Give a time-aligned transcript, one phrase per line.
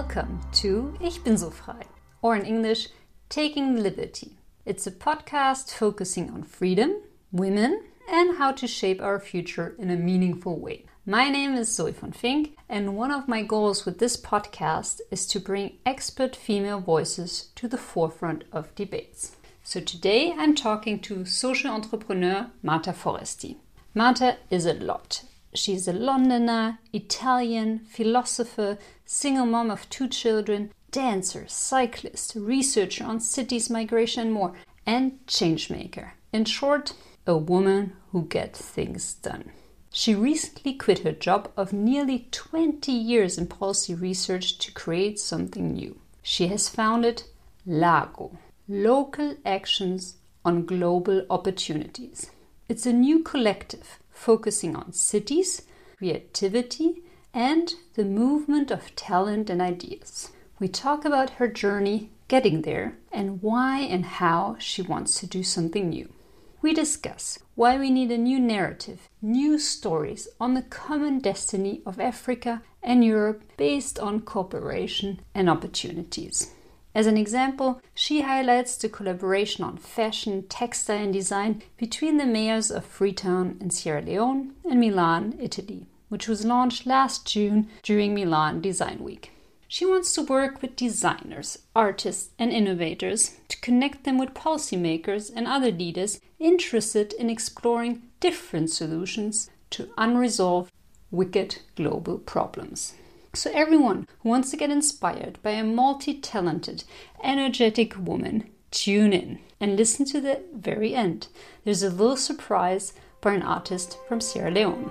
[0.00, 1.84] Welcome to Ich bin so frei,
[2.22, 2.88] or in English,
[3.28, 4.38] Taking Liberty.
[4.64, 9.96] It's a podcast focusing on freedom, women, and how to shape our future in a
[9.96, 10.86] meaningful way.
[11.04, 15.26] My name is Zoe von Fink, and one of my goals with this podcast is
[15.26, 19.36] to bring expert female voices to the forefront of debates.
[19.62, 23.56] So today I'm talking to social entrepreneur Marta Foresti.
[23.94, 25.24] Marta is a lot.
[25.54, 33.68] She's a Londoner, Italian, philosopher, single mom of two children, dancer, cyclist, researcher on cities,
[33.68, 34.54] migration, and more,
[34.86, 36.12] and changemaker.
[36.32, 36.92] In short,
[37.26, 39.50] a woman who gets things done.
[39.92, 45.72] She recently quit her job of nearly 20 years in policy research to create something
[45.72, 45.98] new.
[46.22, 47.24] She has founded
[47.66, 52.30] LAGO, Local Actions on Global Opportunities.
[52.68, 55.62] It's a new collective focusing on cities,
[55.96, 60.30] creativity, and the movement of talent and ideas.
[60.58, 65.42] We talk about her journey getting there and why and how she wants to do
[65.42, 66.12] something new.
[66.60, 71.98] We discuss why we need a new narrative, new stories on the common destiny of
[71.98, 76.52] Africa and Europe based on cooperation and opportunities.
[77.00, 82.70] As an example, she highlights the collaboration on fashion, textile, and design between the mayors
[82.70, 88.60] of Freetown in Sierra Leone and Milan, Italy, which was launched last June during Milan
[88.60, 89.32] Design Week.
[89.66, 95.46] She wants to work with designers, artists, and innovators to connect them with policymakers and
[95.46, 100.70] other leaders interested in exploring different solutions to unresolved,
[101.10, 102.92] wicked global problems.
[103.32, 106.82] So, everyone who wants to get inspired by a multi talented,
[107.22, 111.28] energetic woman, tune in and listen to the very end.
[111.64, 114.90] There's a little surprise by an artist from Sierra Leone.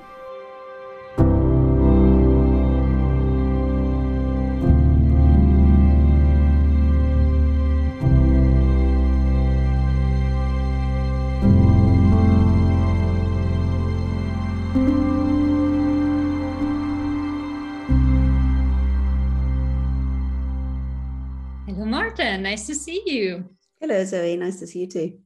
[22.50, 23.48] Nice to see you.
[23.80, 24.36] Hello, Zoe.
[24.36, 25.20] Nice to see you too.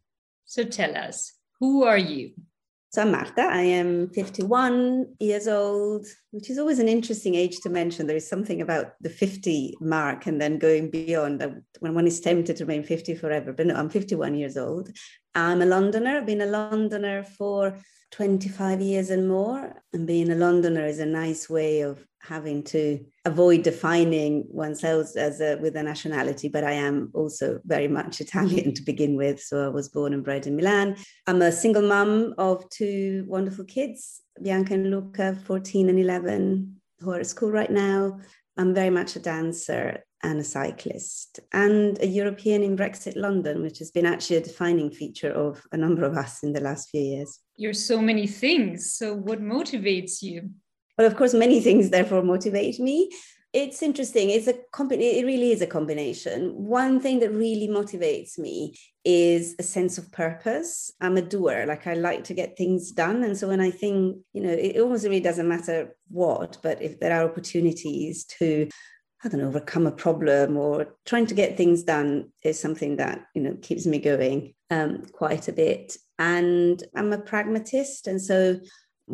[0.44, 2.32] So tell us, who are you?
[2.90, 3.44] So I'm Marta.
[3.44, 8.08] I am 51 years old, which is always an interesting age to mention.
[8.08, 11.42] There is something about the 50 mark and then going beyond
[11.80, 13.54] when one is tempted to remain 50 forever.
[13.54, 14.90] But no, I'm 51 years old.
[15.34, 16.18] I'm a Londoner.
[16.18, 17.80] I've been a Londoner for
[18.12, 19.82] 25 years and more.
[19.94, 25.42] And being a Londoner is a nice way of having to avoid defining oneself as
[25.42, 29.40] a with a nationality but i am also very much italian to begin with.
[29.40, 30.96] So i was born and bred in milan.
[31.28, 37.12] I'm a single mum of two wonderful kids bianca and luca 14 and 11 who
[37.12, 38.20] are at school right now.
[38.58, 43.80] I'm very much a dancer and a cyclist and a european in brexit london which
[43.80, 47.02] has been actually a defining feature of a number of us in the last few
[47.02, 47.40] years.
[47.58, 48.94] You're so many things.
[48.94, 50.50] So what motivates you
[50.98, 53.10] well, of course, many things therefore motivate me.
[53.52, 54.32] It's interesting.
[54.32, 55.20] It's a company.
[55.20, 56.50] It really is a combination.
[56.56, 60.92] One thing that really motivates me is a sense of purpose.
[61.00, 61.66] I'm a doer.
[61.68, 64.80] Like I like to get things done, and so when I think, you know, it
[64.80, 68.70] almost really doesn't matter what, but if there are opportunities to
[69.24, 73.26] I don't know, overcome a problem or trying to get things done is something that,
[73.34, 75.96] you know, keeps me going um, quite a bit.
[76.20, 78.08] And I'm a pragmatist.
[78.08, 78.60] And so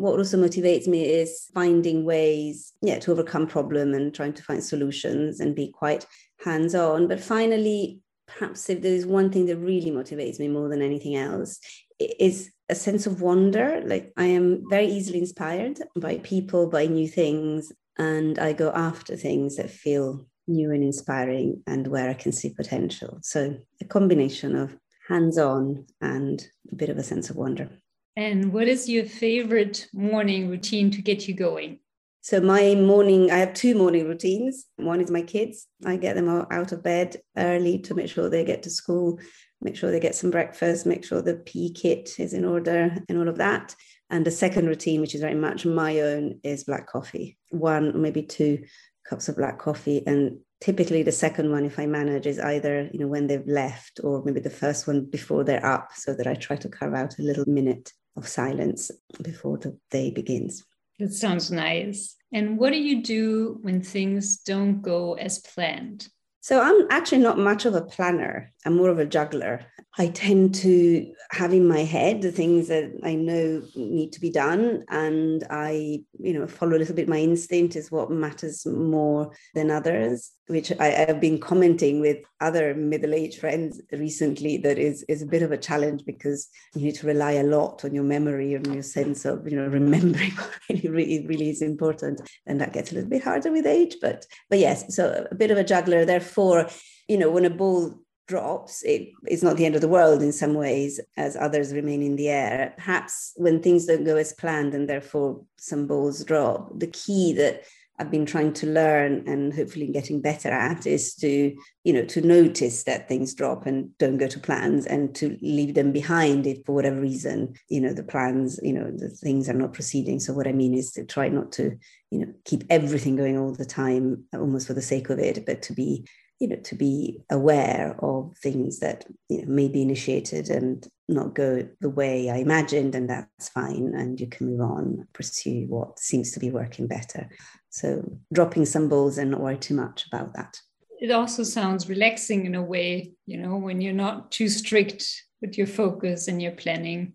[0.00, 4.62] what also motivates me is finding ways yeah to overcome problem and trying to find
[4.62, 6.06] solutions and be quite
[6.44, 10.82] hands on but finally perhaps if there's one thing that really motivates me more than
[10.82, 11.58] anything else
[11.98, 13.82] is a sense of wonder.
[13.84, 19.16] Like i am very easily inspired by people by new things and i go after
[19.16, 23.18] things that feel new and inspiring and where i can see potential.
[23.22, 24.76] So a combination of
[25.08, 27.68] hands on and a bit of a sense of wonder
[28.16, 31.80] and what is your favorite morning routine to get you going?
[32.22, 34.66] So my morning, I have two morning routines.
[34.76, 35.66] One is my kids.
[35.86, 39.18] I get them out of bed early to make sure they get to school,
[39.62, 43.18] make sure they get some breakfast, make sure the PE kit is in order and
[43.18, 43.74] all of that.
[44.10, 47.38] And the second routine, which is very much my own, is black coffee.
[47.50, 48.64] One, maybe two
[49.08, 50.02] cups of black coffee.
[50.06, 54.00] And typically the second one, if I manage, is either, you know, when they've left
[54.04, 57.18] or maybe the first one before they're up, so that I try to carve out
[57.18, 58.90] a little minute of silence
[59.22, 60.64] before the day begins.
[60.98, 62.16] That sounds nice.
[62.32, 66.08] And what do you do when things don't go as planned?
[66.40, 68.52] So I'm actually not much of a planner.
[68.64, 69.66] I'm more of a juggler.
[69.98, 74.30] I tend to have in my head the things that I know need to be
[74.30, 79.32] done, and I, you know, follow a little bit my instinct is what matters more
[79.54, 80.30] than others.
[80.46, 84.58] Which I, have been commenting with other middle-aged friends recently.
[84.58, 87.84] That is is a bit of a challenge because you need to rely a lot
[87.84, 92.20] on your memory and your sense of, you know, remembering what really, really is important,
[92.46, 93.96] and that gets a little bit harder with age.
[94.00, 96.04] But but yes, so a bit of a juggler.
[96.04, 96.68] Therefore,
[97.08, 98.00] you know, when a ball
[98.30, 102.02] drops, it is not the end of the world in some ways, as others remain
[102.02, 102.72] in the air.
[102.76, 107.64] Perhaps when things don't go as planned and therefore some balls drop, the key that
[107.98, 111.54] I've been trying to learn and hopefully getting better at is to,
[111.84, 115.74] you know, to notice that things drop and don't go to plans and to leave
[115.74, 119.60] them behind if for whatever reason, you know, the plans, you know, the things are
[119.62, 120.18] not proceeding.
[120.18, 121.76] So what I mean is to try not to,
[122.10, 125.60] you know, keep everything going all the time, almost for the sake of it, but
[125.62, 126.06] to be
[126.40, 131.34] you know, to be aware of things that you know, may be initiated and not
[131.34, 133.92] go the way I imagined, and that's fine.
[133.94, 137.28] And you can move on, pursue what seems to be working better.
[137.68, 140.58] So dropping some balls and not worry too much about that.
[140.98, 145.04] It also sounds relaxing in a way, you know, when you're not too strict
[145.42, 147.12] with your focus and your planning.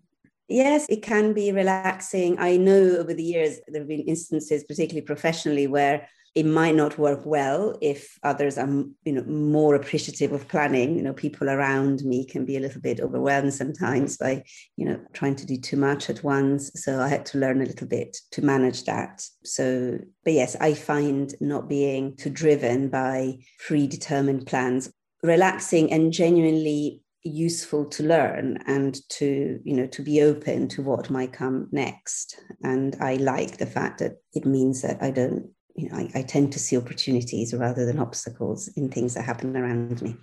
[0.48, 2.38] Yes, it can be relaxing.
[2.38, 6.98] I know over the years there have been instances, particularly professionally, where it might not
[6.98, 10.94] work well if others are you know more appreciative of planning.
[10.94, 14.44] You know people around me can be a little bit overwhelmed sometimes by
[14.76, 16.70] you know trying to do too much at once.
[16.74, 19.26] So i had to learn a little bit to manage that.
[19.44, 24.92] So but yes i find not being too driven by predetermined plans
[25.22, 31.08] relaxing and genuinely useful to learn and to you know to be open to what
[31.08, 32.38] might come next.
[32.62, 36.22] And i like the fact that it means that i don't you know, I, I
[36.22, 40.16] tend to see opportunities rather than obstacles in things that happen around me.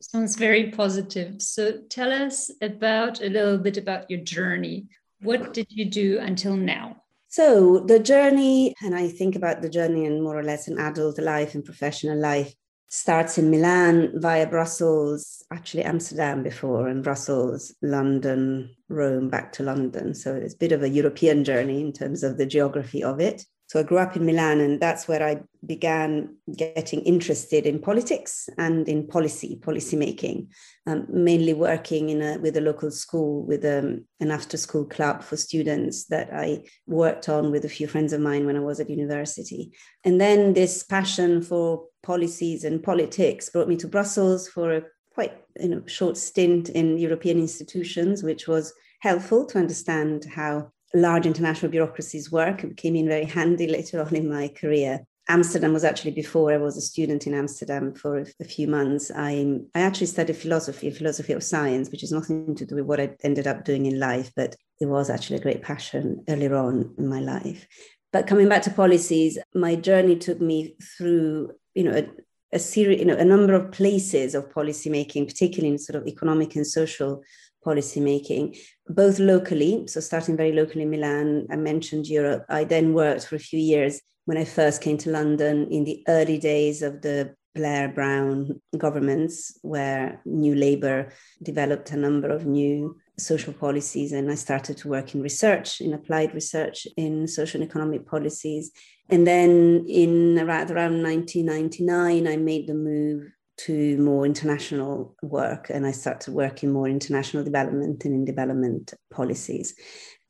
[0.00, 1.40] Sounds very positive.
[1.40, 4.88] So tell us about a little bit about your journey.
[5.22, 6.96] What did you do until now?
[7.28, 11.18] So the journey, and I think about the journey in more or less an adult
[11.18, 12.54] life and professional life,
[12.88, 20.14] starts in Milan via Brussels, actually Amsterdam before, and Brussels, London, Rome, back to London.
[20.14, 23.44] So it's a bit of a European journey in terms of the geography of it.
[23.68, 28.48] So I grew up in Milan, and that's where I began getting interested in politics
[28.58, 30.48] and in policy, policy making.
[30.86, 35.36] Um, mainly working in a, with a local school, with um, an after-school club for
[35.36, 38.88] students that I worked on with a few friends of mine when I was at
[38.88, 39.72] university.
[40.04, 45.32] And then this passion for policies and politics brought me to Brussels for a quite
[45.58, 51.70] you know, short stint in European institutions, which was helpful to understand how large international
[51.70, 52.64] bureaucracies work.
[52.64, 55.04] It came in very handy later on in my career.
[55.28, 59.10] Amsterdam was actually before I was a student in Amsterdam for a, few months.
[59.14, 63.00] I, I actually studied philosophy, philosophy of science, which is nothing to do with what
[63.00, 66.94] I ended up doing in life, but it was actually a great passion earlier on
[66.96, 67.66] in my life.
[68.12, 72.08] But coming back to policies, my journey took me through, you know, a,
[72.52, 76.54] a series, you know, a number of places of policymaking, particularly in sort of economic
[76.54, 77.22] and social
[77.66, 78.54] policy making,
[78.88, 79.72] both locally.
[79.88, 82.44] So, starting very locally in Milan, I mentioned Europe.
[82.48, 85.98] I then worked for a few years when I first came to London in the
[86.06, 90.98] early days of the Blair Brown governments, where New Labour
[91.42, 94.12] developed a number of new social policies.
[94.12, 98.70] And I started to work in research, in applied research in social and economic policies.
[99.08, 103.22] And then in around, around 1999, I made the move
[103.58, 109.74] to more international work and I started working more international development and in development policies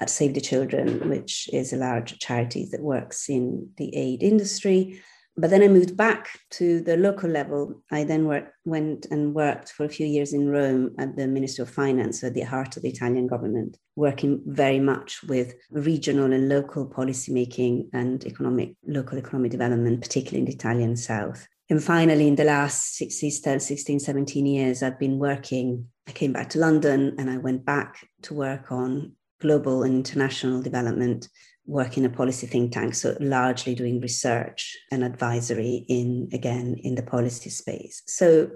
[0.01, 5.01] at Save the Children, which is a large charity that works in the aid industry.
[5.39, 7.83] But then I moved back to the local level.
[7.91, 8.27] I then
[8.65, 12.33] went and worked for a few years in Rome at the Ministry of Finance, at
[12.33, 18.25] the heart of the Italian government, working very much with regional and local policymaking and
[18.25, 21.47] economic, local economic development, particularly in the Italian South.
[21.69, 25.89] And finally, in the last 16, 16, 17 years, I've been working.
[26.07, 30.63] I came back to London and I went back to work on global and international
[30.63, 31.29] development,
[31.67, 32.95] work in a policy think tank.
[32.95, 38.03] So, largely doing research and advisory in, again, in the policy space.
[38.07, 38.51] So,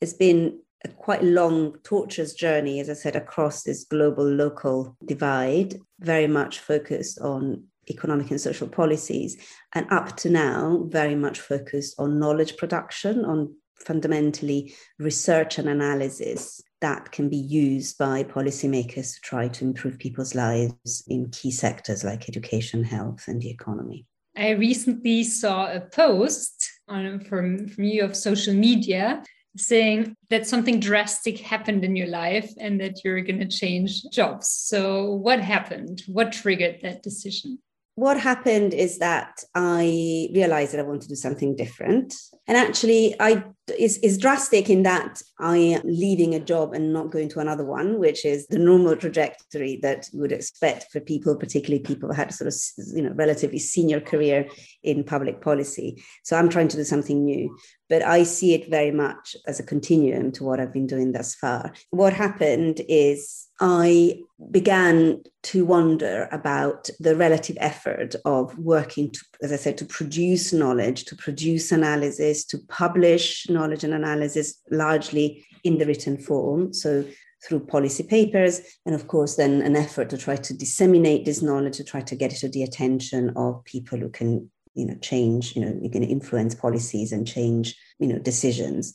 [0.00, 5.76] it's been a quite long, tortuous journey, as I said, across this global local divide,
[6.00, 9.36] very much focused on economic and social policies,
[9.74, 16.62] and up to now, very much focused on knowledge production, on fundamentally research and analysis
[16.80, 22.04] that can be used by policymakers to try to improve people's lives in key sectors
[22.04, 24.06] like education, health, and the economy.
[24.36, 29.22] I recently saw a post on, from, from you of social media
[29.56, 34.48] saying that something drastic happened in your life and that you're going to change jobs.
[34.48, 36.02] So, what happened?
[36.06, 37.58] What triggered that decision?
[37.96, 42.14] What happened is that I realized that I wanted to do something different.
[42.46, 43.42] And actually, I
[43.78, 47.64] is, is drastic in that I am leaving a job and not going to another
[47.64, 52.14] one, which is the normal trajectory that you would expect for people, particularly people who
[52.14, 52.54] had sort of
[52.94, 54.48] you know relatively senior career
[54.82, 56.02] in public policy.
[56.24, 57.56] So I'm trying to do something new,
[57.88, 61.34] but I see it very much as a continuum to what I've been doing thus
[61.34, 61.72] far.
[61.90, 64.20] What happened is I
[64.50, 70.52] began to wonder about the relative effort of working, to, as I said, to produce
[70.52, 75.26] knowledge, to produce analysis, to publish knowledge and analysis largely
[75.64, 76.72] in the written form.
[76.72, 77.04] So
[77.44, 81.76] through policy papers, and of course, then an effort to try to disseminate this knowledge,
[81.76, 85.54] to try to get it to the attention of people who can, you know, change,
[85.54, 88.94] you know, you can influence policies and change, you know, decisions.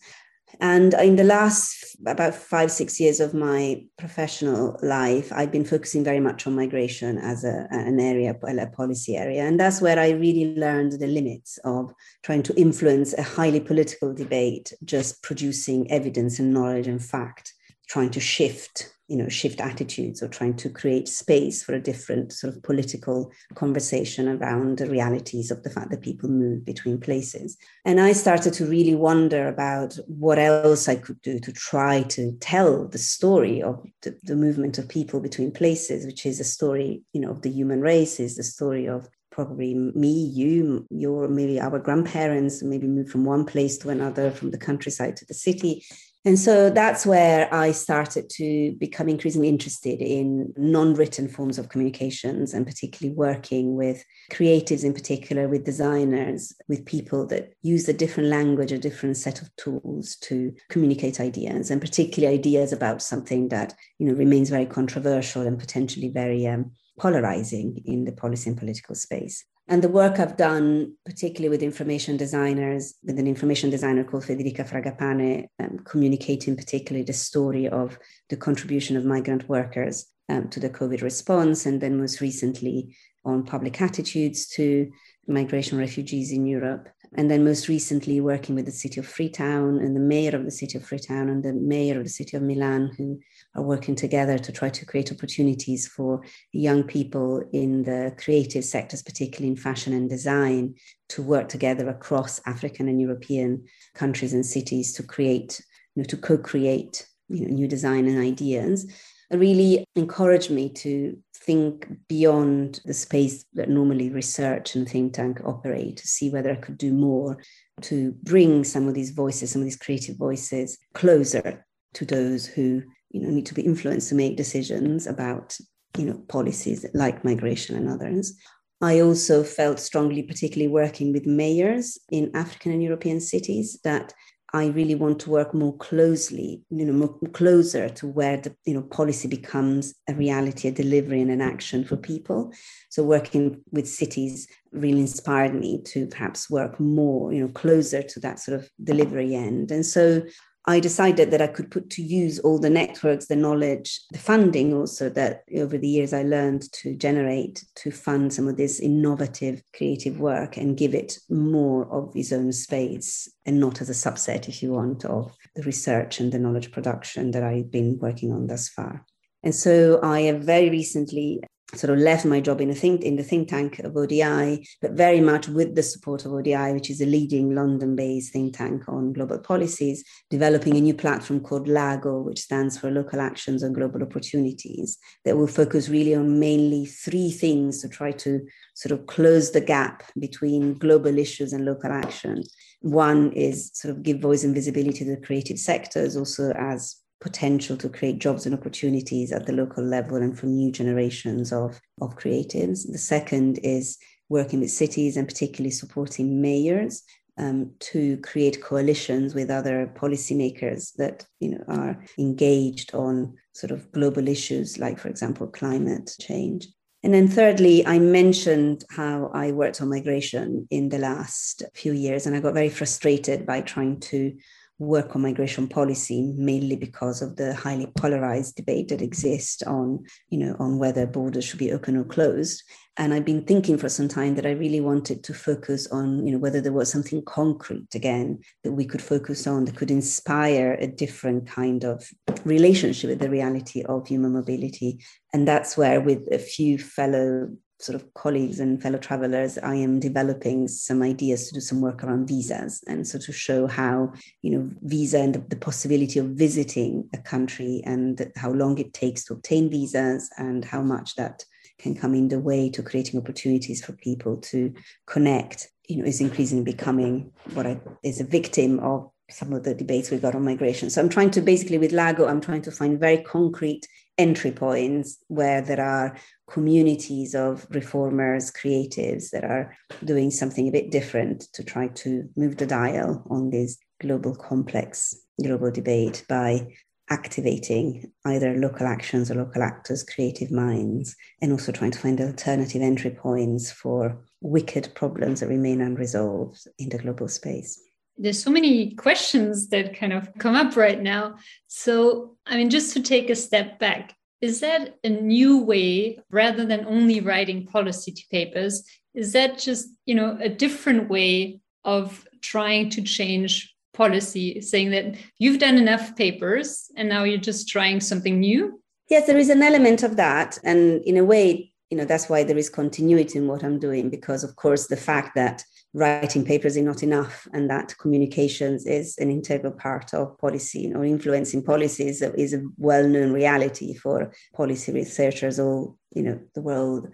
[0.59, 6.03] And in the last about five, six years of my professional life, I've been focusing
[6.03, 9.43] very much on migration as a, an area, a policy area.
[9.43, 11.93] And that's where I really learned the limits of
[12.23, 17.53] trying to influence a highly political debate, just producing evidence and knowledge and fact,
[17.87, 22.31] trying to shift you know shift attitudes or trying to create space for a different
[22.31, 27.57] sort of political conversation around the realities of the fact that people move between places
[27.83, 32.31] and i started to really wonder about what else i could do to try to
[32.39, 37.03] tell the story of the, the movement of people between places which is a story
[37.11, 41.59] you know of the human race is the story of probably me, you, your maybe
[41.59, 45.83] our grandparents maybe moved from one place to another, from the countryside to the city.
[46.23, 51.69] And so that's where I started to become increasingly interested in non written forms of
[51.69, 57.93] communications and particularly working with creatives, in particular, with designers, with people that use a
[57.93, 63.49] different language, a different set of tools to communicate ideas, and particularly ideas about something
[63.49, 68.59] that you know remains very controversial and potentially very um, polarizing in the policy and
[68.59, 69.43] political space.
[69.71, 74.67] And the work I've done, particularly with information designers, with an information designer called Federica
[74.69, 77.97] Fragapane, um, communicating particularly the story of
[78.29, 83.45] the contribution of migrant workers um, to the COVID response, and then most recently on
[83.45, 84.91] public attitudes to
[85.25, 86.89] migration refugees in Europe.
[87.15, 90.51] And then most recently working with the city of Freetown and the mayor of the
[90.51, 93.21] city of Freetown and the mayor of the city of Milan, who
[93.55, 96.21] are working together to try to create opportunities for
[96.53, 100.75] young people in the creative sectors, particularly in fashion and design,
[101.09, 105.61] to work together across African and European countries and cities to create,
[105.95, 108.91] you know, to co-create you know, new design and ideas.
[109.29, 115.41] It really encouraged me to think beyond the space that normally research and think tank
[115.43, 117.37] operate to see whether I could do more
[117.81, 122.83] to bring some of these voices, some of these creative voices closer to those who
[123.11, 125.57] you know need to be influenced to make decisions about
[125.97, 128.35] you know policies like migration and others.
[128.83, 134.11] I also felt strongly, particularly working with mayors in African and European cities, that
[134.53, 138.73] I really want to work more closely, you know, more closer to where the you
[138.73, 142.51] know policy becomes a reality, a delivery, and an action for people.
[142.89, 148.19] So working with cities really inspired me to perhaps work more, you know, closer to
[148.21, 149.71] that sort of delivery end.
[149.71, 150.23] And so
[150.65, 154.73] I decided that I could put to use all the networks, the knowledge, the funding
[154.73, 159.63] also that over the years I learned to generate to fund some of this innovative
[159.75, 164.47] creative work and give it more of its own space and not as a subset,
[164.47, 168.45] if you want, of the research and the knowledge production that I've been working on
[168.45, 169.03] thus far.
[169.43, 171.41] And so I have very recently
[171.75, 174.91] sort of left my job in the think in the think tank of ODI, but
[174.91, 179.13] very much with the support of ODI, which is a leading London-based think tank on
[179.13, 184.03] global policies, developing a new platform called LAGO, which stands for Local Actions on Global
[184.03, 189.51] Opportunities, that will focus really on mainly three things to try to sort of close
[189.51, 192.43] the gap between global issues and local action.
[192.81, 197.77] One is sort of give voice and visibility to the creative sectors, also as potential
[197.77, 202.17] to create jobs and opportunities at the local level and for new generations of, of
[202.17, 202.91] creatives.
[202.91, 203.97] The second is
[204.27, 207.03] working with cities and particularly supporting mayors
[207.37, 213.91] um, to create coalitions with other policymakers that you know are engaged on sort of
[213.91, 216.67] global issues like, for example, climate change.
[217.03, 222.25] And then thirdly, I mentioned how I worked on migration in the last few years,
[222.25, 224.37] and I got very frustrated by trying to
[224.81, 230.39] work on migration policy mainly because of the highly polarized debate that exists on you
[230.39, 232.63] know on whether borders should be open or closed.
[232.97, 236.33] And i've been thinking for some time that i really wanted to focus on you
[236.33, 240.73] know whether there was something concrete again that we could focus on that could inspire
[240.73, 242.09] a different kind of
[242.43, 244.99] relationship with the reality of human mobility.
[245.33, 247.49] And that's where with a few fellow
[247.81, 252.03] sort of colleagues and fellow travelers, I am developing some ideas to do some work
[252.03, 252.83] around visas.
[252.87, 257.81] And so to show how, you know, visa and the, possibility of visiting a country
[257.85, 261.45] and how long it takes to obtain visas and how much that
[261.77, 264.73] can come in the way to creating opportunities for people to
[265.05, 269.73] connect, you know, is increasingly becoming what I, is a victim of some of the
[269.73, 270.89] debates we've got on migration.
[270.89, 275.17] So I'm trying to basically with Lago, I'm trying to find very concrete entry points
[275.27, 276.17] where there are
[276.49, 282.57] communities of reformers, creatives that are doing something a bit different to try to move
[282.57, 286.67] the dial on this global complex global debate by
[287.09, 292.81] activating either local actions or local actors' creative minds, and also trying to find alternative
[292.81, 297.81] entry points for wicked problems that remain unresolved in the global space
[298.17, 301.35] there's so many questions that kind of come up right now.
[301.67, 306.65] So, I mean, just to take a step back, is that a new way rather
[306.65, 308.83] than only writing policy papers?
[309.13, 315.15] Is that just, you know, a different way of trying to change policy, saying that
[315.37, 318.81] you've done enough papers and now you're just trying something new?
[319.09, 320.57] Yes, there is an element of that.
[320.63, 324.09] And in a way, you know, that's why there is continuity in what I'm doing,
[324.09, 329.17] because of course, the fact that writing papers is not enough and that communications is
[329.17, 330.87] an integral part of policy.
[330.87, 337.13] Know influencing policies is a well-known reality for policy researchers all you know the world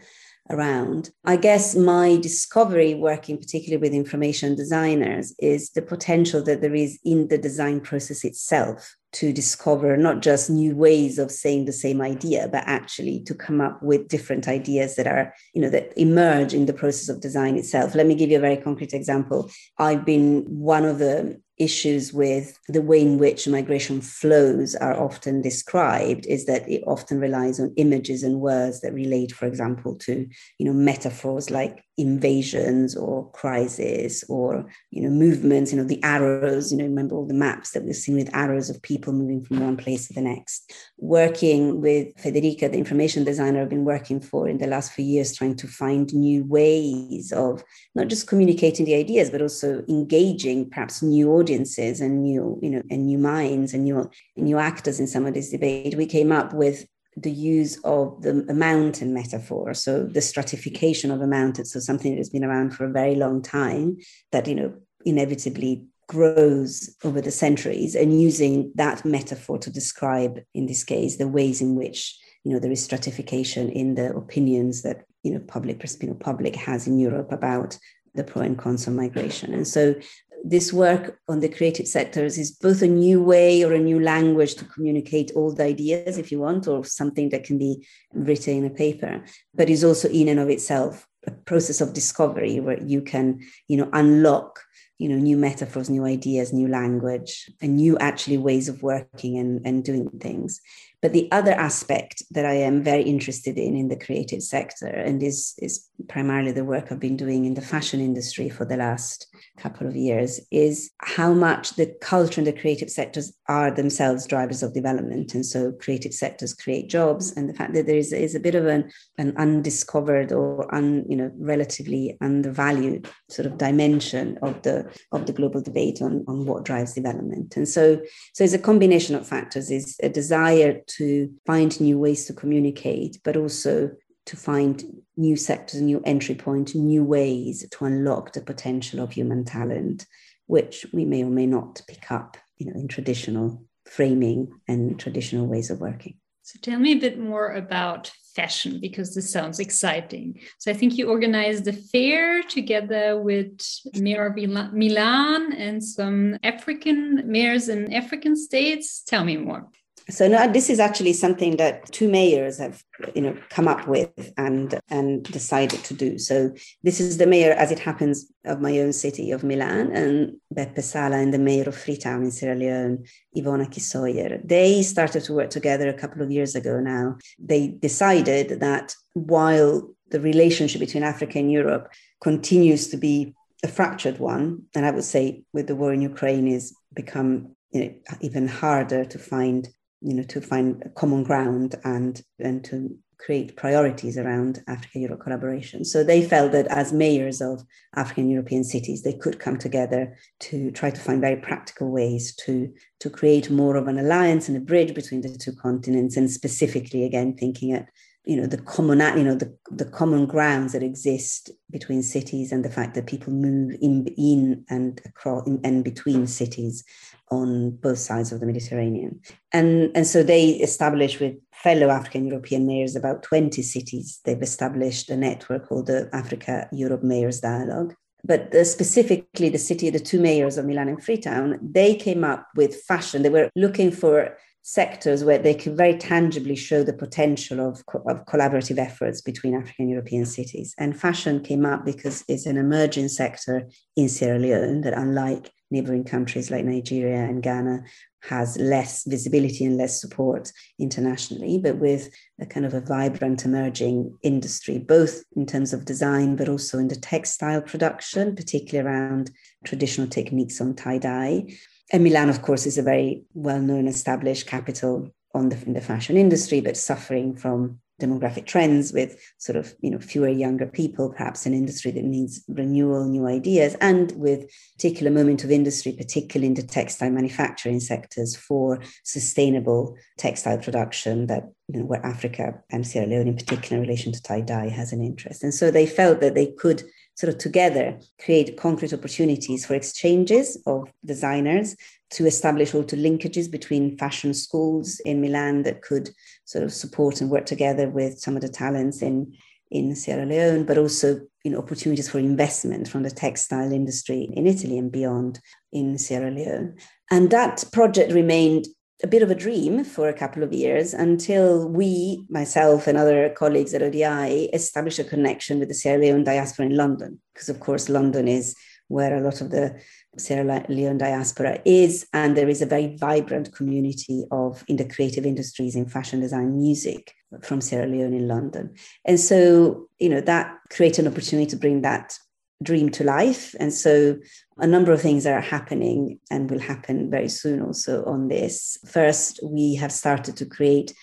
[0.50, 1.10] around.
[1.25, 7.00] I guess my discovery working particularly with information designers is the potential that there is
[7.04, 12.01] in the design process itself to discover not just new ways of saying the same
[12.01, 16.54] idea but actually to come up with different ideas that are you know that emerge
[16.54, 20.05] in the process of design itself let me give you a very concrete example i've
[20.05, 26.25] been one of the issues with the way in which migration flows are often described
[26.27, 30.27] is that it often relies on images and words that relate for example to
[30.59, 36.72] you know metaphors like invasions or crisis or you know movements you know the arrows
[36.72, 39.60] you know remember all the maps that we've seen with arrows of people moving from
[39.60, 40.74] one place to the next.
[40.98, 45.36] Working with federica the information designer i've been working for in the last few years
[45.36, 47.64] trying to find new ways of
[47.96, 52.81] not just communicating the ideas but also engaging perhaps new audiences and new you know
[52.90, 55.96] and new minds and new new actors in some of this debate.
[55.96, 56.88] We came up with
[57.20, 62.20] the use of the mountain metaphor so the stratification of a mountain so something that
[62.20, 63.98] has been around for a very long time
[64.32, 70.68] that you know inevitably grows over the centuries and using that metaphor to describe in
[70.68, 75.03] this case the ways in which you know there is stratification in the opinions that
[75.24, 77.77] you know public you know, public has in Europe about
[78.16, 79.53] the pro and cons of migration.
[79.53, 79.96] And so
[80.44, 84.56] this work on the creative sectors is both a new way or a new language
[84.56, 88.70] to communicate old ideas, if you want, or something that can be written in a
[88.70, 89.24] paper,
[89.54, 93.78] but is also in and of itself a process of discovery where you can, you
[93.78, 94.60] know, unlock
[94.98, 99.62] you know new metaphors new ideas new language and new actually ways of working and,
[99.66, 100.60] and doing things
[101.01, 105.22] but the other aspect that I am very interested in in the creative sector, and
[105.22, 109.27] is, is primarily the work I've been doing in the fashion industry for the last
[109.57, 114.64] couple of years, is how much the culture and the creative sectors are themselves drivers
[114.64, 115.33] of development.
[115.33, 118.55] And so creative sectors create jobs, and the fact that there is, is a bit
[118.55, 124.92] of an, an undiscovered or un, you know, relatively undervalued sort of dimension of the
[125.12, 127.55] of the global debate on, on what drives development.
[127.55, 128.01] And so,
[128.33, 133.20] so it's a combination of factors, is a desire to find new ways to communicate,
[133.24, 133.92] but also
[134.26, 134.84] to find
[135.16, 140.06] new sectors, new entry points, new ways to unlock the potential of human talent,
[140.48, 145.48] which we may or may not pick up, you know, in traditional framing and traditional
[145.48, 146.16] ways of working.
[146.44, 150.40] So tell me a bit more about fashion because this sounds exciting.
[150.60, 153.62] So I think you organized a fair together with
[154.00, 154.36] Mayor of
[154.74, 159.04] Milan and some African mayors in African states.
[159.04, 159.68] Tell me more
[160.09, 164.33] so now this is actually something that two mayors have you know come up with
[164.37, 166.17] and and decided to do.
[166.17, 170.37] So this is the mayor as it happens of my own city of milan and
[170.53, 175.33] beppe sala and the mayor of freetown in sierra leone Yvonne Aki-Sawyer they started to
[175.33, 177.17] work together a couple of years ago now.
[177.37, 181.91] They decided that while the relationship between africa and europe
[182.22, 186.48] continues to be a fractured one and i would say with the war in ukraine
[186.48, 189.70] is become you know, even harder to find,
[190.01, 195.83] you know, to find common ground and and to create priorities around Africa Europe collaboration.
[195.83, 197.64] So they felt that as mayors of
[197.96, 202.72] African European cities, they could come together to try to find very practical ways to,
[203.00, 207.03] to create more of an alliance and a bridge between the two continents, and specifically,
[207.03, 207.88] again, thinking at
[208.24, 212.64] you know the common you know the, the common grounds that exist between cities and
[212.64, 216.83] the fact that people move in in and across in, and between cities
[217.29, 219.20] on both sides of the Mediterranean.
[219.53, 224.20] And, and so they established with fellow African European mayors about 20 cities.
[224.24, 227.94] They've established a network called the Africa Europe Mayors Dialogue.
[228.24, 232.48] But the, specifically, the city, the two mayors of Milan and Freetown, they came up
[232.55, 233.22] with fashion.
[233.22, 238.25] They were looking for sectors where they could very tangibly show the potential of, of
[238.25, 240.75] collaborative efforts between African European cities.
[240.77, 246.03] And fashion came up because it's an emerging sector in Sierra Leone that, unlike neighboring
[246.03, 247.84] countries like Nigeria and Ghana
[248.24, 252.10] has less visibility and less support internationally, but with
[252.42, 256.88] a kind of a vibrant emerging industry, both in terms of design, but also in
[256.88, 259.32] the textile production, particularly around
[259.64, 261.46] traditional techniques on tie dye.
[261.94, 265.82] And Milan, of course, is a very well known established capital on the, in the
[265.82, 271.10] fashion industry, but suffering from demographic trends with sort of you know fewer younger people
[271.10, 276.48] perhaps an industry that needs renewal new ideas and with particular moment of industry particularly
[276.48, 282.86] in the textile manufacturing sectors for sustainable textile production that you know where africa and
[282.86, 285.44] sierra leone in particular in relation to tie dye has an interest.
[285.44, 286.83] And so they felt that they could
[287.16, 291.75] sort of together create concrete opportunities for exchanges of designers
[292.12, 296.10] to establish also linkages between fashion schools in Milan that could
[296.48, 299.36] sort of support and work together with some of the talents in,
[299.70, 304.48] in Sierra Leone, but also you know, opportunities for investment from the textile industry in
[304.48, 305.42] Italy and beyond
[305.74, 306.77] in Sierra Leone.
[307.12, 308.66] And that project remained
[309.03, 313.29] a bit of a dream for a couple of years until we, myself and other
[313.29, 317.20] colleagues at ODI, established a connection with the Sierra Leone diaspora in London.
[317.33, 318.55] Because, of course, London is
[318.88, 319.80] where a lot of the
[320.18, 325.26] Sierra Leone diaspora is, and there is a very vibrant community of in the creative
[325.26, 328.74] industries in fashion design, music from Sierra Leone in London,
[329.06, 332.18] and so you know that created an opportunity to bring that
[332.64, 334.18] dream to life, and so
[334.58, 338.78] a number of things are happening and will happen very soon also on this.
[338.88, 340.94] First, we have started to create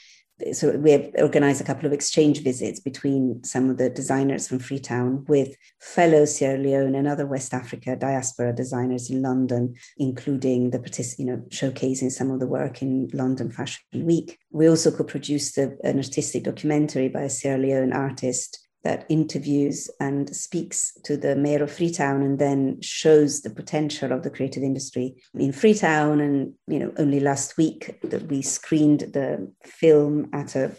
[0.52, 4.58] so we have organized a couple of exchange visits between some of the designers from
[4.58, 11.14] Freetown with fellow Sierra Leone and other West Africa diaspora designers in London, including the
[11.18, 14.38] you know showcasing some of the work in London Fashion Week.
[14.50, 20.34] We also co-produced a, an artistic documentary by a Sierra Leone artist that interviews and
[20.34, 25.16] speaks to the mayor of Freetown and then shows the potential of the creative industry
[25.34, 26.20] in Freetown.
[26.20, 30.70] And, you know, only last week that we screened the film at a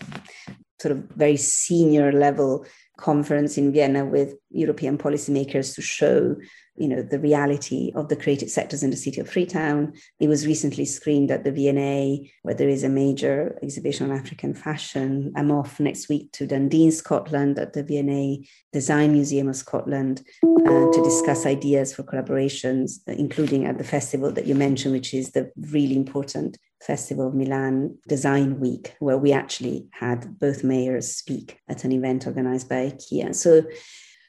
[0.80, 2.65] sort of very senior level
[2.98, 6.36] conference in Vienna with European policymakers to show
[6.77, 9.93] you know the reality of the creative sectors in the city of Freetown.
[10.19, 14.53] It was recently screened at the V&A, where there is a major exhibition on African
[14.53, 15.31] fashion.
[15.35, 20.91] I'm off next week to Dundee, Scotland, at the V&A Design Museum of Scotland uh,
[20.91, 25.51] to discuss ideas for collaborations, including at the festival that you mentioned, which is the
[25.71, 31.83] really important Festival of Milan Design Week, where we actually had both mayors speak at
[31.83, 33.33] an event organized by IKEA.
[33.33, 33.63] So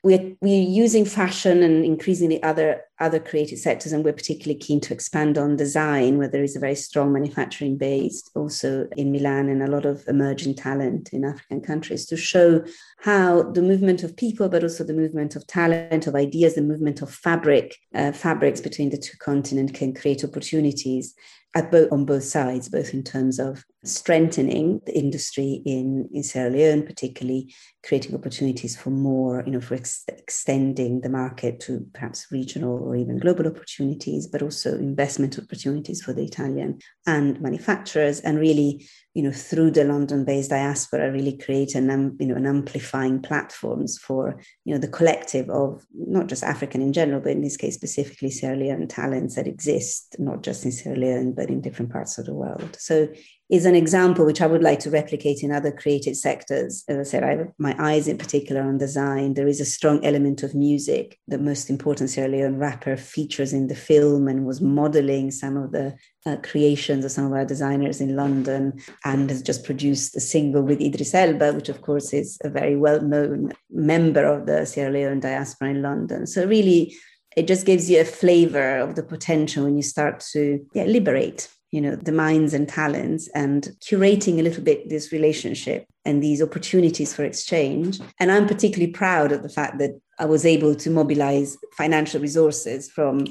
[0.07, 4.95] we're, we're using fashion and increasingly other other creative sectors, and we're particularly keen to
[4.95, 9.63] expand on design, where there is a very strong manufacturing base also in Milan and
[9.63, 12.65] a lot of emerging talent in African countries to show
[12.99, 17.03] how the movement of people, but also the movement of talent, of ideas, the movement
[17.03, 21.15] of fabric, uh, fabrics between the two continents can create opportunities
[21.57, 26.51] at both on both sides, both in terms of strengthening the industry in, in Sierra
[26.51, 32.27] Leone, particularly creating opportunities for more, you know, for ex- extending the market to perhaps
[32.31, 38.39] regional or even global opportunities, but also investment opportunities for the Italian and manufacturers, and
[38.39, 43.19] really, you know, through the London-based diaspora, really create an, um, you know, an amplifying
[43.23, 47.57] platforms for, you know, the collective of not just African in general, but in this
[47.57, 51.91] case specifically Sierra Leone talents that exist not just in Sierra Leone but in different
[51.91, 52.77] parts of the world.
[52.79, 53.09] So
[53.49, 56.83] is an example which I would like to replicate in other creative sectors.
[56.89, 59.35] As I said, I have my eyes in particular on design.
[59.35, 61.19] There is a strong element of music.
[61.29, 65.71] The most important Sierra Leone rapper features in the film and was modeling some of
[65.71, 70.21] the uh, creations of some of our designers in London and has just produced a
[70.21, 74.67] single with Idris Elba, which of course is a very well known member of the
[74.67, 76.27] Sierra Leone diaspora in London.
[76.27, 76.97] So, really,
[77.37, 81.49] it just gives you a flavor of the potential when you start to yeah, liberate
[81.77, 86.41] you know the minds and talents and curating a little bit this relationship and these
[86.41, 88.01] opportunities for exchange.
[88.19, 92.91] And i'm particularly proud of the fact that i was able to mobilize financial resources
[92.97, 93.27] from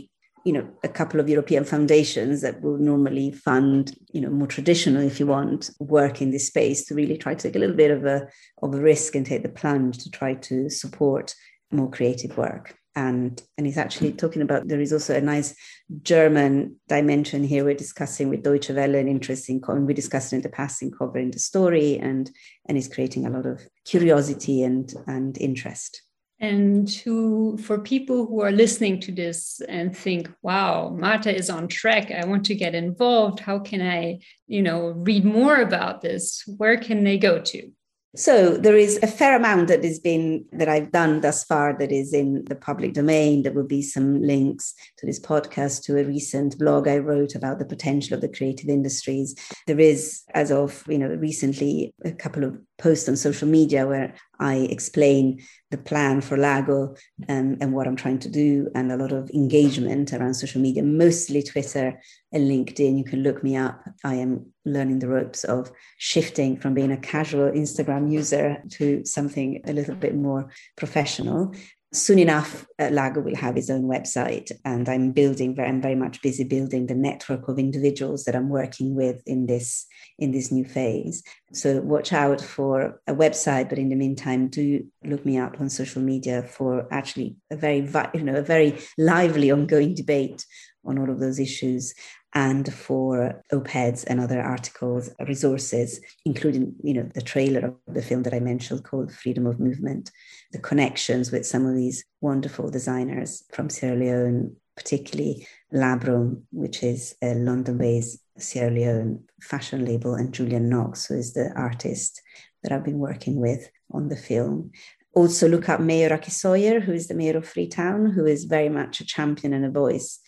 [0.46, 5.02] you know a couple of european foundations that will normally fund you know more traditional
[5.02, 7.90] if you want work in this space to really try to take a little bit
[7.98, 8.28] of a
[8.62, 11.34] of a risk and take the plunge to try to support
[11.72, 15.56] more creative work and and he's actually talking about there is also a nice
[16.02, 17.66] German dimension here.
[17.66, 21.40] We're discussing with Deutsche Welle an interesting, we discussed in the past in covering the
[21.40, 22.30] story, and
[22.68, 26.02] and he's creating a lot of curiosity and and interest.
[26.40, 31.68] And to for people who are listening to this and think, "Wow, Marta is on
[31.68, 32.12] track.
[32.12, 33.40] I want to get involved.
[33.40, 36.44] How can I, you know, read more about this?
[36.58, 37.72] Where can they go to?"
[38.16, 41.92] So there is a fair amount that has been that I've done thus far that
[41.92, 43.44] is in the public domain.
[43.44, 47.60] There will be some links to this podcast to a recent blog I wrote about
[47.60, 49.36] the potential of the creative industries.
[49.68, 54.14] There is, as of you know, recently a couple of posts on social media where
[54.40, 56.96] I explain the plan for Lago
[57.28, 60.84] um, and what I'm trying to do, and a lot of engagement around social media,
[60.84, 62.00] mostly Twitter
[62.32, 62.98] and LinkedIn.
[62.98, 63.82] You can look me up.
[64.04, 69.62] I am learning the ropes of shifting from being a casual Instagram user to something
[69.66, 71.54] a little bit more professional
[71.94, 75.60] soon enough, uh, Lago will have his own website, and I'm building.
[75.60, 79.86] I'm very much busy building the network of individuals that I'm working with in this
[80.20, 81.24] in this new phase.
[81.54, 85.70] So watch out for a website, but in the meantime, do look me up on
[85.70, 90.46] social media for actually a very you know a very lively ongoing debate
[90.86, 91.94] on all of those issues
[92.36, 98.24] and for op-eds and other articles, resources, including you know the trailer of the film
[98.24, 100.12] that I mentioned called Freedom of Movement,
[100.52, 107.16] the connections with some of these wonderful designers from Sierra Leone, particularly Labrum, which is
[107.24, 112.22] a London-based Sierra Leone fashion label, and Julian Knox, who is the artist
[112.64, 114.72] that I've been working with on the film.
[115.14, 118.68] Also, look up Mayor Aki Sawyer, who is the mayor of Freetown, who is very
[118.68, 120.20] much a champion and a voice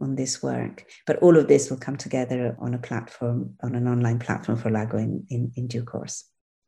[0.00, 0.84] on this work.
[1.06, 4.70] But all of this will come together on a platform, on an online platform for
[4.70, 6.24] Lago in, in, in due course.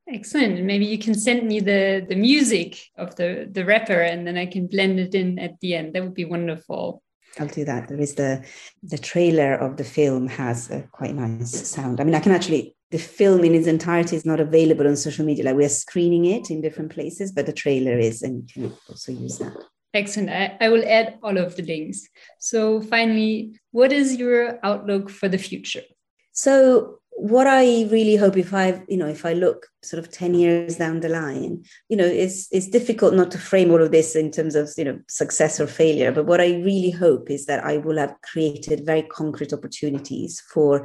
[0.08, 0.62] Excellent.
[0.62, 4.46] Maybe you can send me the the music of the the rapper, and then I
[4.46, 5.94] can blend it in at the end.
[5.94, 7.02] That would be wonderful.
[7.40, 7.88] I'll do that.
[7.88, 8.44] There is the
[8.84, 12.00] the trailer of the film has a quite nice sound.
[12.00, 15.26] I mean, I can actually the film in its entirety is not available on social
[15.26, 15.44] media.
[15.44, 19.10] Like we're screening it in different places, but the trailer is, and you can also
[19.10, 19.56] use that.
[19.96, 20.28] Excellent.
[20.28, 22.06] I, I will add all of the links.
[22.38, 25.84] So, finally, what is your outlook for the future?
[26.32, 30.34] So, what I really hope if I, you know, if I look sort of 10
[30.34, 34.14] years down the line, you know, it's it's difficult not to frame all of this
[34.14, 36.12] in terms of, you know, success or failure.
[36.12, 40.84] But what I really hope is that I will have created very concrete opportunities for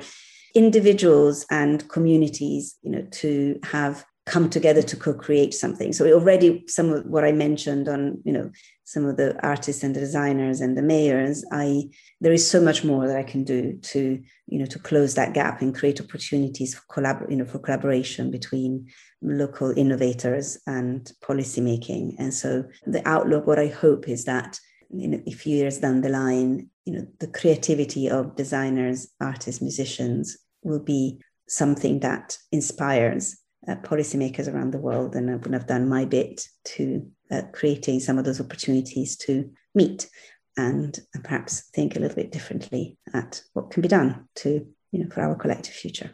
[0.56, 6.92] individuals and communities, you know, to have come together to co-create something so already some
[6.92, 8.52] of what i mentioned on you know
[8.92, 11.84] some of the artists and the designers and the mayors i
[12.20, 15.34] there is so much more that i can do to you know to close that
[15.34, 18.88] gap and create opportunities for collab you know for collaboration between
[19.22, 24.60] local innovators and policy making and so the outlook what i hope is that
[24.92, 30.38] in a few years down the line you know the creativity of designers artists musicians
[30.64, 35.88] will be something that inspires uh, policymakers around the world, and I would have done
[35.88, 40.10] my bit to uh, creating some of those opportunities to meet
[40.58, 45.04] and, and perhaps think a little bit differently at what can be done to you
[45.04, 46.12] know for our collective future.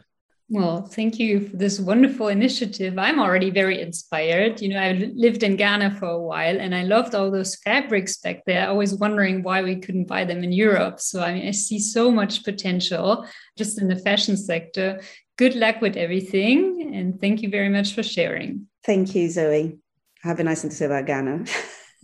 [0.50, 2.98] Well, thank you for this wonderful initiative.
[2.98, 4.62] I'm already very inspired.
[4.62, 8.16] You know, I lived in Ghana for a while and I loved all those fabrics
[8.16, 8.66] back there.
[8.66, 11.00] I was wondering why we couldn't buy them in Europe.
[11.00, 13.26] So, I mean, I see so much potential
[13.58, 15.00] just in the fashion sector
[15.38, 16.92] good luck with everything.
[16.94, 18.66] And thank you very much for sharing.
[18.84, 19.78] Thank you, Zoe.
[20.24, 21.44] I have a nice to say about Ghana.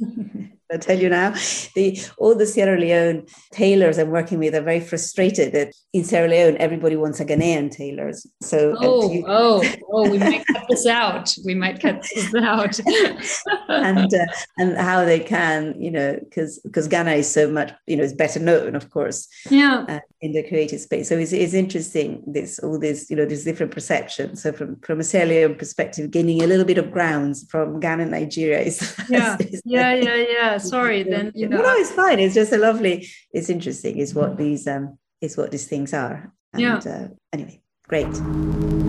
[0.72, 1.30] I tell you now,
[1.74, 6.28] the all the Sierra Leone tailors I'm working with are very frustrated that in Sierra
[6.28, 8.26] Leone everybody wants a Ghanaian tailors.
[8.42, 11.34] So oh you, oh oh, we might cut this out.
[11.44, 12.80] We might cut this out.
[13.68, 14.26] and uh,
[14.58, 18.14] and how they can, you know, because because Ghana is so much, you know, is
[18.14, 19.28] better known, of course.
[19.50, 19.84] Yeah.
[19.88, 22.22] Uh, in the creative space, so it's, it's interesting.
[22.26, 24.42] This all this, you know, there's different perceptions.
[24.42, 28.06] So from from a Sierra Leone perspective, gaining a little bit of grounds from Ghana,
[28.06, 32.18] Nigeria is yeah, is, yeah, yeah, yeah sorry then you know no it's fine.
[32.18, 36.32] It's just a lovely it's interesting is what these um is what these things are.
[36.52, 36.76] And yeah.
[36.78, 38.12] uh, anyway great.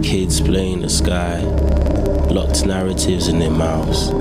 [0.04, 1.42] Kids playing the sky
[2.32, 4.12] locked narratives in their mouths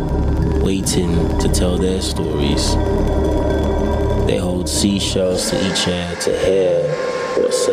[0.65, 2.75] waiting to tell their stories.
[4.27, 6.83] They hold seashells to each ear to hear
[7.37, 7.69] what's